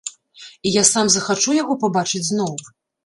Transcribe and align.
І 0.69 0.71
я 0.75 0.83
сам 0.93 1.05
захачу 1.15 1.57
яго 1.59 1.73
пабачыць 1.85 2.27
зноў? 2.31 2.53